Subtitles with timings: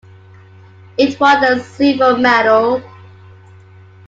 [0.97, 2.81] It won the silver medal.